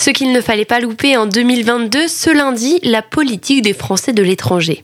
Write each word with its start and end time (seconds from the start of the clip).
Ce 0.00 0.08
qu'il 0.08 0.32
ne 0.32 0.40
fallait 0.40 0.64
pas 0.64 0.80
louper 0.80 1.18
en 1.18 1.26
2022, 1.26 2.08
ce 2.08 2.30
lundi, 2.30 2.80
la 2.82 3.02
politique 3.02 3.60
des 3.60 3.74
Français 3.74 4.14
de 4.14 4.22
l'étranger. 4.22 4.82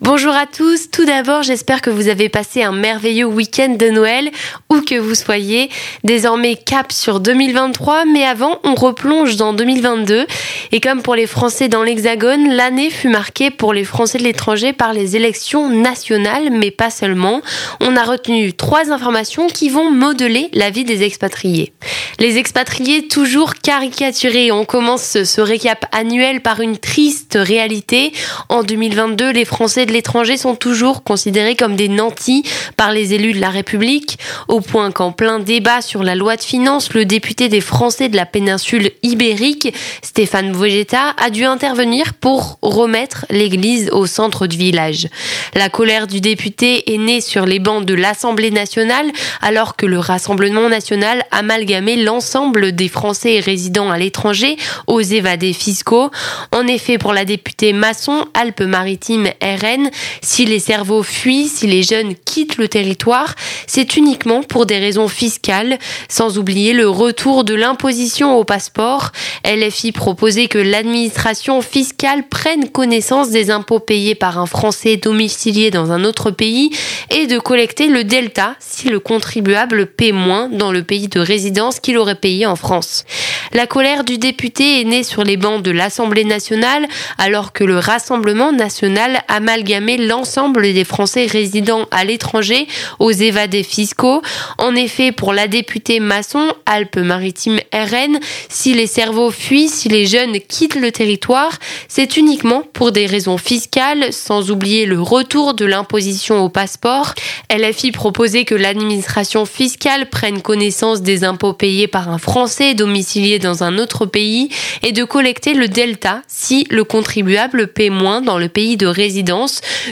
Bonjour 0.00 0.34
à 0.34 0.46
tous, 0.46 0.90
tout 0.90 1.04
d'abord 1.04 1.42
j'espère 1.42 1.80
que 1.80 1.88
vous 1.88 2.08
avez 2.08 2.28
passé 2.28 2.62
un 2.62 2.72
merveilleux 2.72 3.26
week-end 3.26 3.76
de 3.78 3.88
Noël, 3.88 4.30
où 4.68 4.80
que 4.80 4.98
vous 4.98 5.14
soyez. 5.14 5.70
Désormais 6.02 6.56
cap 6.56 6.90
sur 6.90 7.20
2023, 7.20 8.04
mais 8.04 8.24
avant 8.24 8.58
on 8.64 8.74
replonge 8.74 9.36
dans 9.36 9.52
2022. 9.52 10.26
Et 10.72 10.80
comme 10.80 11.02
pour 11.02 11.14
les 11.14 11.28
Français 11.28 11.68
dans 11.68 11.84
l'Hexagone, 11.84 12.50
l'année 12.50 12.90
fut 12.90 13.08
marquée 13.08 13.50
pour 13.50 13.72
les 13.72 13.84
Français 13.84 14.18
de 14.18 14.24
l'étranger 14.24 14.72
par 14.72 14.92
les 14.92 15.14
élections 15.16 15.70
nationales, 15.70 16.50
mais 16.50 16.72
pas 16.72 16.90
seulement. 16.90 17.40
On 17.80 17.96
a 17.96 18.02
retenu 18.02 18.52
trois 18.52 18.90
informations 18.90 19.46
qui 19.46 19.68
vont 19.68 19.90
modeler 19.90 20.48
la 20.52 20.70
vie 20.70 20.84
des 20.84 21.04
expatriés. 21.04 21.72
Les 22.18 22.38
expatriés 22.38 23.08
toujours 23.08 23.54
caricaturés. 23.54 24.52
On 24.52 24.64
commence 24.64 25.22
ce 25.22 25.40
récap 25.40 25.86
annuel 25.92 26.40
par 26.42 26.60
une 26.60 26.78
triste 26.78 27.38
réalité. 27.40 28.12
En 28.48 28.62
2022, 28.62 29.30
les 29.30 29.43
Français 29.44 29.86
de 29.86 29.92
l'étranger 29.92 30.36
sont 30.36 30.56
toujours 30.56 31.02
considérés 31.02 31.56
comme 31.56 31.76
des 31.76 31.88
nantis 31.88 32.44
par 32.76 32.92
les 32.92 33.14
élus 33.14 33.32
de 33.32 33.40
la 33.40 33.50
République, 33.50 34.18
au 34.48 34.60
point 34.60 34.90
qu'en 34.90 35.12
plein 35.12 35.38
débat 35.38 35.80
sur 35.80 36.02
la 36.02 36.14
loi 36.14 36.36
de 36.36 36.42
finances, 36.42 36.92
le 36.94 37.04
député 37.04 37.48
des 37.48 37.60
Français 37.60 38.08
de 38.08 38.16
la 38.16 38.26
péninsule 38.26 38.90
ibérique, 39.02 39.74
Stéphane 40.02 40.52
Vogetta, 40.52 41.14
a 41.22 41.30
dû 41.30 41.44
intervenir 41.44 42.14
pour 42.14 42.58
remettre 42.62 43.26
l'église 43.30 43.90
au 43.90 44.06
centre 44.06 44.46
du 44.46 44.56
village. 44.56 45.08
La 45.54 45.68
colère 45.68 46.06
du 46.06 46.20
député 46.20 46.94
est 46.94 46.98
née 46.98 47.20
sur 47.20 47.46
les 47.46 47.58
bancs 47.58 47.84
de 47.84 47.94
l'Assemblée 47.94 48.50
nationale 48.50 49.06
alors 49.40 49.76
que 49.76 49.86
le 49.86 49.98
Rassemblement 49.98 50.68
national 50.68 51.24
amalgamait 51.30 51.96
l'ensemble 51.96 52.72
des 52.72 52.88
Français 52.88 53.40
résidant 53.40 53.90
à 53.90 53.98
l'étranger 53.98 54.56
aux 54.86 55.00
évadés 55.00 55.52
fiscaux. 55.52 56.10
En 56.52 56.66
effet, 56.66 56.98
pour 56.98 57.12
la 57.12 57.24
députée 57.24 57.72
Masson, 57.72 58.26
Alpes-Maritimes 58.34 59.30
RN, 59.42 59.90
si 60.22 60.44
les 60.44 60.58
cerveaux 60.58 61.02
fuient, 61.02 61.48
si 61.48 61.66
les 61.66 61.82
jeunes 61.82 62.14
quittent 62.24 62.56
le 62.56 62.68
territoire, 62.68 63.34
c'est 63.66 63.96
uniquement 63.96 64.42
pour 64.42 64.66
des 64.66 64.78
raisons 64.78 65.08
fiscales, 65.08 65.78
sans 66.08 66.38
oublier 66.38 66.72
le 66.72 66.88
retour 66.88 67.44
de 67.44 67.54
l'imposition 67.54 68.36
au 68.36 68.44
passeport. 68.44 69.10
LFI 69.44 69.92
proposait 69.92 70.48
que 70.48 70.58
l'administration 70.58 71.60
fiscale 71.62 72.28
prenne 72.28 72.68
connaissance 72.68 73.30
des 73.30 73.50
impôts 73.50 73.80
payés 73.80 74.14
par 74.14 74.38
un 74.38 74.46
Français 74.46 74.96
domicilié 74.96 75.70
dans 75.70 75.92
un 75.92 76.04
autre 76.04 76.30
pays 76.30 76.70
et 77.10 77.26
de 77.26 77.38
collecter 77.38 77.88
le 77.88 78.04
delta 78.04 78.56
si 78.60 78.88
le 78.88 79.00
contribuable 79.00 79.86
paie 79.86 80.12
moins 80.12 80.48
dans 80.48 80.72
le 80.72 80.82
pays 80.82 81.08
de 81.08 81.20
résidence 81.20 81.80
qu'il 81.80 81.98
aurait 81.98 82.14
payé 82.14 82.46
en 82.46 82.56
France. 82.56 83.04
La 83.52 83.66
colère 83.66 84.04
du 84.04 84.18
député 84.18 84.80
est 84.80 84.84
née 84.84 85.02
sur 85.02 85.24
les 85.24 85.36
bancs 85.36 85.62
de 85.62 85.70
l'Assemblée 85.70 86.24
nationale 86.24 86.86
alors 87.18 87.52
que 87.52 87.64
le 87.64 87.78
Rassemblement 87.78 88.52
national 88.52 89.22
amalgamait 89.28 89.96
l'ensemble 89.96 90.62
des 90.72 90.84
Français 90.84 91.26
résidant 91.26 91.86
à 91.90 92.04
l'étranger 92.04 92.66
aux 92.98 93.10
évadés 93.10 93.62
fiscaux. 93.62 94.22
En 94.58 94.74
effet, 94.74 95.12
pour 95.12 95.32
la 95.32 95.48
députée 95.48 96.00
Masson, 96.00 96.52
Alpes-Maritimes 96.66 97.60
RN, 97.72 98.18
si 98.48 98.74
les 98.74 98.86
cerveaux 98.86 99.30
fuient, 99.30 99.68
si 99.68 99.88
les 99.88 100.06
jeunes 100.06 100.38
quittent 100.40 100.74
le 100.74 100.92
territoire, 100.92 101.52
c'est 101.88 102.16
uniquement 102.16 102.62
pour 102.72 102.92
des 102.92 103.06
raisons 103.06 103.38
fiscales, 103.38 104.12
sans 104.12 104.50
oublier 104.50 104.86
le 104.86 105.00
retour 105.00 105.54
de 105.54 105.64
l'imposition 105.64 106.44
au 106.44 106.48
passeport. 106.48 107.14
LFI 107.50 107.92
proposait 107.92 108.44
que 108.44 108.54
l'administration 108.54 109.46
fiscale 109.46 110.08
prenne 110.08 110.42
connaissance 110.42 111.02
des 111.02 111.24
impôts 111.24 111.52
payés 111.52 111.86
par 111.86 112.08
un 112.08 112.18
Français 112.18 112.74
domicilié 112.74 113.38
dans 113.38 113.62
un 113.62 113.78
autre 113.78 114.06
pays 114.06 114.48
et 114.82 114.92
de 114.92 115.04
collecter 115.04 115.54
le 115.54 115.68
delta 115.68 116.22
si 116.28 116.66
le 116.70 116.84
contribuable 116.84 117.68
paie 117.68 117.90
moins 117.90 118.20
dans 118.20 118.38
le 118.38 118.48
pays 118.48 118.76
de 118.76 118.86
résidence 118.86 119.13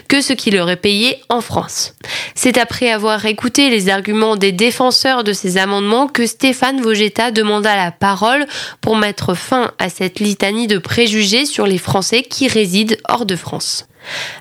que 0.09 0.20
ce 0.20 0.33
qu'il 0.33 0.59
aurait 0.59 0.77
payé 0.77 1.23
en 1.28 1.41
France. 1.41 1.95
C'est 2.34 2.58
après 2.58 2.91
avoir 2.91 3.24
écouté 3.27 3.70
les 3.70 3.89
arguments 3.89 4.36
des 4.36 4.52
défenseurs 4.52 5.24
de 5.24 5.33
ces 5.33 5.58
amendements 5.58 6.08
que 6.08 6.27
Stéphane 6.27 6.80
Vogetta 6.80 7.30
demanda 7.30 7.77
la 7.77 7.92
parole 7.92 8.46
pour 8.80 8.96
mettre 8.96 9.35
fin 9.35 9.73
à 9.79 9.89
cette 9.89 10.20
litanie 10.20 10.67
de 10.67 10.79
préjugés 10.79 11.46
sur 11.46 11.67
les 11.67 11.79
Français 11.79 12.23
qui 12.23 12.48
résident 12.48 12.96
hors 13.08 13.27
de 13.27 13.36
France. 13.36 13.86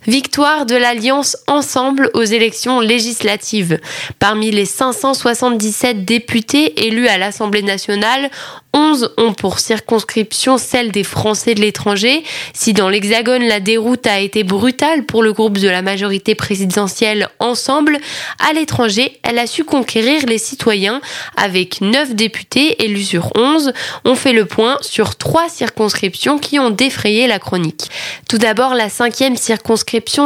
Victoire 0.07 0.65
de 0.65 0.75
l'Alliance 0.75 1.37
Ensemble 1.47 2.09
aux 2.13 2.23
élections 2.23 2.79
législatives. 2.79 3.79
Parmi 4.19 4.51
les 4.51 4.65
577 4.65 6.05
députés 6.05 6.87
élus 6.87 7.07
à 7.07 7.17
l'Assemblée 7.17 7.61
nationale, 7.61 8.29
11 8.73 9.13
ont 9.17 9.33
pour 9.33 9.59
circonscription 9.59 10.57
celle 10.57 10.91
des 10.91 11.03
Français 11.03 11.55
de 11.55 11.61
l'étranger. 11.61 12.23
Si 12.53 12.71
dans 12.73 12.89
l'Hexagone 12.89 13.43
la 13.43 13.59
déroute 13.59 14.07
a 14.07 14.19
été 14.19 14.43
brutale 14.43 15.05
pour 15.05 15.23
le 15.23 15.33
groupe 15.33 15.57
de 15.57 15.67
la 15.67 15.81
majorité 15.81 16.35
présidentielle 16.35 17.27
Ensemble, 17.39 17.97
à 18.39 18.53
l'étranger, 18.53 19.19
elle 19.23 19.39
a 19.39 19.47
su 19.47 19.65
conquérir 19.65 20.25
les 20.25 20.37
citoyens 20.37 21.01
avec 21.35 21.81
9 21.81 22.15
députés 22.15 22.83
élus 22.83 23.03
sur 23.03 23.31
11. 23.35 23.73
On 24.05 24.15
fait 24.15 24.33
le 24.33 24.45
point 24.45 24.77
sur 24.81 25.17
trois 25.17 25.49
circonscriptions 25.49 26.39
qui 26.39 26.57
ont 26.57 26.69
défrayé 26.69 27.27
la 27.27 27.39
chronique. 27.39 27.89
Tout 28.29 28.37
d'abord, 28.37 28.73
la 28.73 28.89
cinquième 28.89 29.35
circonscription 29.35 29.50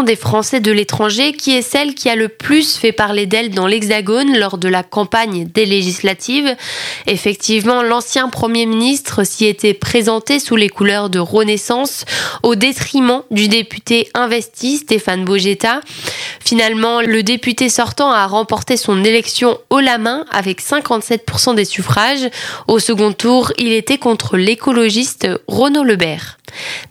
des 0.03 0.15
Français 0.15 0.59
de 0.59 0.71
l'étranger 0.71 1.33
qui 1.33 1.55
est 1.55 1.61
celle 1.61 1.95
qui 1.95 2.09
a 2.09 2.15
le 2.15 2.29
plus 2.29 2.77
fait 2.77 2.91
parler 2.91 3.25
d'elle 3.25 3.49
dans 3.51 3.65
l'Hexagone 3.67 4.37
lors 4.37 4.57
de 4.57 4.67
la 4.67 4.83
campagne 4.83 5.45
des 5.45 5.65
législatives. 5.65 6.55
Effectivement, 7.07 7.81
l'ancien 7.81 8.29
Premier 8.29 8.65
ministre 8.65 9.23
s'y 9.23 9.45
était 9.45 9.73
présenté 9.73 10.39
sous 10.39 10.55
les 10.55 10.69
couleurs 10.69 11.09
de 11.09 11.19
Renaissance 11.19 12.05
au 12.43 12.55
détriment 12.55 13.23
du 13.31 13.47
député 13.47 14.09
investi 14.13 14.77
Stéphane 14.77 15.25
Bogetta. 15.25 15.81
Finalement, 16.39 17.01
le 17.01 17.23
député 17.23 17.69
sortant 17.69 18.11
a 18.11 18.27
remporté 18.27 18.77
son 18.77 19.03
élection 19.03 19.57
haut 19.71 19.79
la 19.79 19.97
main 19.97 20.25
avec 20.31 20.61
57% 20.61 21.55
des 21.55 21.65
suffrages. 21.65 22.29
Au 22.67 22.79
second 22.79 23.11
tour, 23.11 23.51
il 23.57 23.71
était 23.71 23.97
contre 23.97 24.37
l'écologiste 24.37 25.27
Renaud 25.47 25.83
Lebert. 25.83 26.37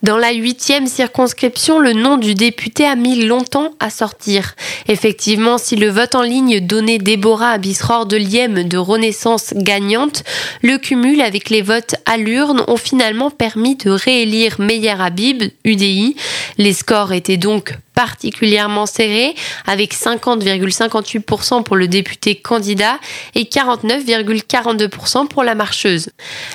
Dans 0.03 0.17
la 0.17 0.31
huitième 0.31 0.87
circonscription, 0.87 1.79
le 1.79 1.93
nom 1.93 2.17
du 2.17 2.35
député 2.35 2.85
a 2.85 2.95
mis 2.95 3.25
longtemps 3.25 3.71
à 3.79 3.89
sortir. 3.89 4.55
Effectivement, 4.87 5.57
si 5.57 5.75
le 5.75 5.89
vote 5.89 6.15
en 6.15 6.21
ligne 6.21 6.59
donnait 6.59 6.97
Déborah 6.97 7.51
Abisror 7.51 8.05
de 8.05 8.17
Lième 8.17 8.67
de 8.67 8.77
Renaissance 8.77 9.53
gagnante, 9.55 10.23
le 10.61 10.77
cumul 10.77 11.21
avec 11.21 11.49
les 11.49 11.61
votes 11.61 11.95
à 12.05 12.17
l'urne 12.17 12.63
ont 12.67 12.77
finalement 12.77 13.31
permis 13.31 13.75
de 13.75 13.89
réélire 13.89 14.55
Meyer 14.59 14.95
Habib, 14.99 15.43
UDI. 15.63 16.15
Les 16.57 16.73
scores 16.73 17.13
étaient 17.13 17.37
donc 17.37 17.73
particulièrement 17.95 18.85
serré 18.85 19.33
avec 19.65 19.95
50,58% 19.95 21.63
pour 21.63 21.75
le 21.75 21.87
député 21.87 22.35
candidat 22.35 22.99
et 23.33 23.43
49,42% 23.43 25.27
pour 25.27 25.43
la 25.43 25.55
marcheuse. 25.55 26.09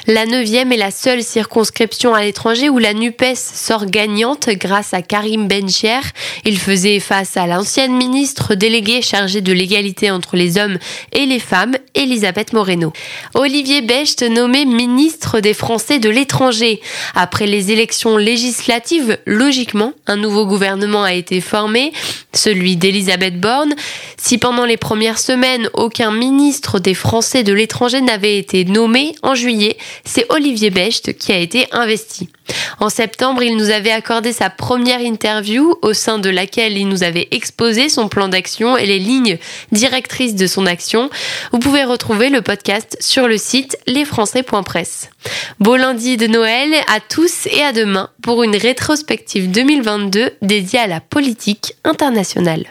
La 0.07 0.27
neuvième 0.27 0.73
est 0.73 0.77
la 0.77 0.91
seule 0.91 1.23
circonscription 1.23 2.15
à 2.15 2.23
l'étranger 2.23 2.69
où 2.69 2.79
la 2.79 2.95
NUPES 2.95 3.37
sort 3.37 3.87
gagnante 3.87 4.49
grâce 4.51 4.95
à 4.95 5.03
Karim 5.03 5.49
Bencher. 5.49 6.01
Il 6.45 6.59
faisait 6.59 7.01
face 7.01 7.37
à 7.37 7.47
l'ancienne 7.47 7.97
ministre 7.97 8.55
déléguée 8.55 9.03
chargée 9.03 9.41
de 9.41 9.53
l'égalité 9.53 10.11
entre 10.11 10.37
les 10.37 10.59
hommes 10.59 10.79
et 11.13 11.27
les 11.27 11.39
femmes, 11.39 11.77
Elisabeth 11.95 12.53
Moreno. 12.53 12.93
Olivier 13.35 13.81
Becht 13.81 14.23
nommé 14.23 14.65
ministre 14.65 15.41
des 15.41 15.55
Français 15.55 15.99
de 15.99 16.11
l'étranger. 16.11 16.81
Après 17.15 17.47
les 17.47 17.73
élections 17.73 18.17
législatives, 18.17 19.19
logiquement, 19.27 19.93
un 20.07 20.17
nouveau 20.17 20.47
gouvernement 20.47 21.03
a 21.03 21.15
été 21.15 21.30
formé, 21.39 21.93
celui 22.33 22.77
d'Elisabeth 22.77 23.39
Borne. 23.39 23.77
Si 24.17 24.39
pendant 24.39 24.65
les 24.65 24.77
premières 24.77 25.21
semaines, 25.21 25.71
aucun 25.75 26.11
ministre 26.11 26.81
des 26.81 26.95
Français 26.95 27.45
de 27.45 27.53
l'étranger 27.53 28.01
n'avait 28.01 28.39
été 28.39 28.65
nommé, 28.65 29.15
en 29.23 29.37
juillet, 29.37 29.77
c'est 30.05 30.27
Olivier 30.31 30.71
Becht 30.71 31.17
qui 31.17 31.31
a 31.31 31.39
été 31.39 31.69
investi. 31.71 32.29
En 32.79 32.89
septembre, 32.89 33.43
il 33.43 33.57
nous 33.57 33.71
avait 33.71 33.91
accordé 33.91 34.33
sa 34.33 34.51
première 34.51 35.01
interview 35.01 35.77
au 35.83 35.93
sein 35.93 36.19
de 36.19 36.31
laquelle 36.31 36.77
il 36.77 36.89
nous 36.89 37.03
avait 37.03 37.29
exposé 37.31 37.89
son 37.89 38.09
plan 38.09 38.29
d'action 38.29 38.77
et 38.77 38.87
les 38.87 38.99
lignes 38.99 39.39
directrices 39.73 40.35
de 40.35 40.47
son 40.47 40.67
action. 40.67 41.11
Vous 41.53 41.59
pouvez 41.59 41.85
retrouver 41.85 42.29
le 42.29 42.43
podcast 42.43 42.97
sur 43.01 43.29
le 43.29 43.37
site 43.37 43.79
lesfrançais.press. 43.87 45.11
Beau 45.59 45.77
lundi 45.77 46.17
de 46.17 46.27
Noël 46.27 46.73
à 46.89 47.01
tous 47.01 47.47
et 47.47 47.63
à 47.63 47.73
demain 47.73 48.11
pour 48.23 48.43
une 48.43 48.57
rétrospective 48.57 49.51
2022 49.51 50.31
dédiée 50.43 50.81
à 50.81 50.87
la 50.87 51.01
politique 51.01 51.75
internationale. 51.85 52.65